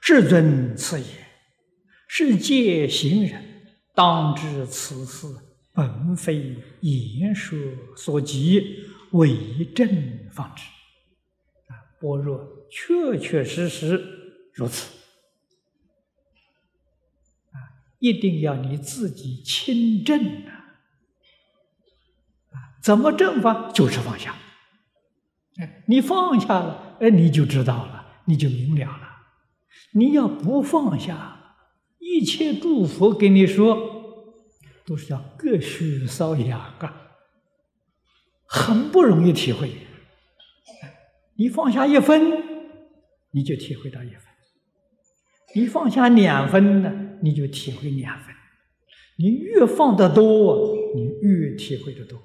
[0.00, 1.06] 世尊此言，
[2.08, 3.62] 世界行人
[3.94, 5.26] 当知此事
[5.72, 7.56] 本非言说
[7.96, 8.60] 所及，
[9.12, 9.88] 为正
[10.30, 10.64] 方知。
[11.68, 14.02] 啊，般若确确实实
[14.54, 14.90] 如此。
[17.52, 17.60] 啊，
[17.98, 20.50] 一定要你自己亲证啊！
[22.50, 23.70] 啊，怎么正法？
[23.70, 24.34] 就是放下。
[25.58, 29.08] 哎，你放下了，哎，你就知道了，你就明了了。
[29.92, 31.56] 你要不放下，
[31.98, 33.76] 一切诸佛给你说，
[34.86, 37.16] 都是叫各须搔痒啊，
[38.46, 39.70] 很不容易体会。
[41.34, 42.32] 你放下一分，
[43.30, 44.20] 你就体会到一分；
[45.54, 48.34] 你放下两分呢，你就体会两分。
[49.16, 52.18] 你越放得多，你越体会得多。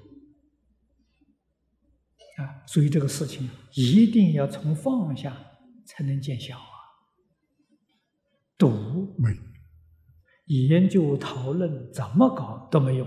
[2.38, 5.34] 啊，所以这个事情一定要从放下
[5.84, 6.58] 才能见效。
[8.58, 9.30] 读没
[10.46, 13.06] 研究讨论怎么搞都没用，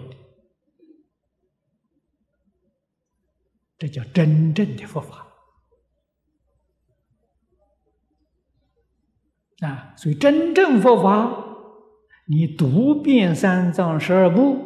[3.77, 5.27] 这叫真正的佛法
[9.61, 9.93] 啊！
[9.97, 11.45] 所以真正佛法，
[12.27, 14.57] 你读遍三藏十二部，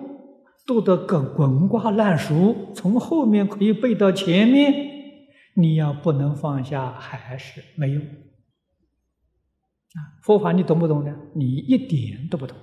[0.66, 4.74] 读得个滚瓜烂熟，从后面可以背到前面，
[5.56, 8.04] 你要不能放下，还是没用。
[9.94, 11.16] 啊，佛法你懂不懂呢？
[11.36, 12.58] 你一点都不懂。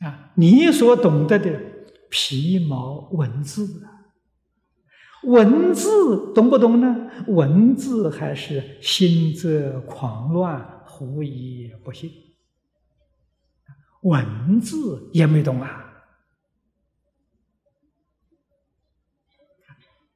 [0.00, 1.60] 啊，你所懂得的
[2.10, 4.14] 皮毛文字啊，
[5.24, 7.10] 文字懂不懂呢？
[7.26, 12.10] 文字还是心则狂乱，胡言不信。
[14.02, 16.04] 文字也没懂啊，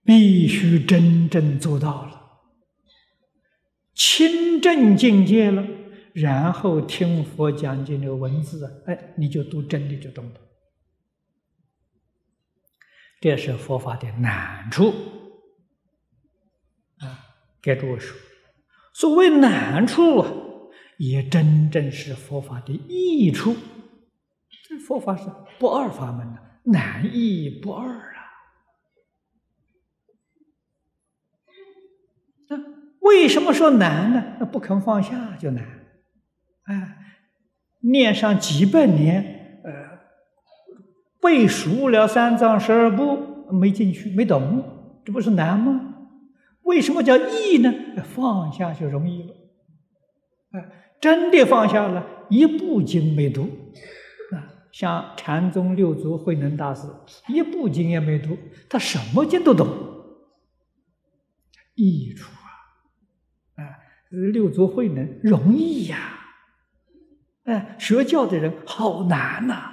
[0.04, 2.22] 必须真正做到了。
[3.94, 5.66] 清正境界了，
[6.12, 10.41] 然后听佛讲经的文字，哎，你就读真理就懂了。
[13.20, 14.92] 这是佛法的难处
[16.98, 17.20] 啊！
[17.62, 18.16] 给诸位说，
[18.94, 20.32] 所谓难处啊，
[20.98, 23.54] 也真正是佛法的益处。
[24.69, 28.12] 这佛法是不二法门的，难易不二。
[33.12, 34.37] 为什么说难呢？
[34.41, 35.62] 那不肯放下就难，
[36.65, 36.97] 啊，
[37.81, 39.71] 念上几百年，呃，
[41.21, 44.65] 背熟了三藏十二部没进去，没懂，
[45.05, 45.95] 这不是难吗？
[46.62, 47.72] 为什么叫易呢？
[48.03, 49.34] 放下就容易了，
[50.53, 50.65] 啊，
[51.01, 53.43] 真的放下了，一部经没读，
[54.33, 56.89] 啊，像禅宗六祖慧能大师，
[57.28, 58.39] 一部经也没读，
[58.71, 59.69] 他什么经都懂，
[61.75, 62.31] 易处。
[64.12, 66.19] 六祖慧能容易呀，
[67.45, 69.73] 哎，学教的人好难呐，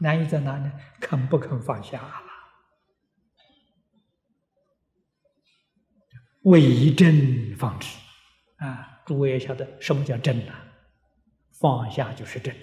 [0.00, 0.70] 难于在哪呢？
[1.00, 2.12] 肯不肯放下了？
[6.42, 7.88] 为真方知
[8.58, 9.00] 啊！
[9.06, 10.52] 诸位也晓得什么叫真呐？
[11.58, 12.54] 放下就是真。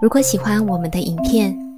[0.00, 1.61] 如果喜欢我们的影片。